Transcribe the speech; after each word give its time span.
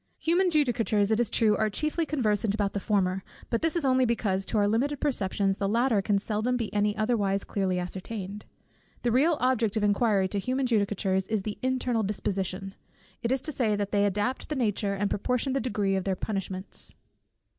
Human 0.17 0.49
judicatures, 0.49 1.11
it 1.11 1.19
is 1.19 1.29
true, 1.29 1.55
are 1.55 1.69
chiefly 1.69 2.07
conversant 2.07 2.55
about 2.55 2.73
the 2.73 2.79
former, 2.79 3.23
but 3.51 3.61
this 3.61 3.75
is 3.75 3.85
only 3.85 4.03
because 4.03 4.45
to 4.45 4.57
our 4.57 4.67
limited 4.67 4.99
perceptions 4.99 5.57
the 5.57 5.69
latter 5.69 6.01
can 6.01 6.17
seldom 6.17 6.57
be 6.57 6.73
any 6.73 6.97
otherwise 6.97 7.43
clearly 7.43 7.77
ascertained. 7.77 8.43
The 9.03 9.11
real 9.11 9.37
object 9.39 9.77
of 9.77 9.83
inquiry 9.83 10.27
to 10.29 10.39
human 10.39 10.65
judicatures 10.65 11.27
is 11.27 11.43
the 11.43 11.59
internal 11.61 12.01
disposition; 12.01 12.73
it 13.21 13.31
is 13.31 13.41
to 13.41 13.51
this 13.51 13.77
that 13.77 13.91
they 13.91 14.05
adapt 14.07 14.49
the 14.49 14.55
nature, 14.55 14.95
and 14.95 15.07
proportion 15.07 15.53
the 15.53 15.59
degree, 15.59 15.95
of 15.95 16.03
their 16.03 16.15
punishments. 16.15 16.95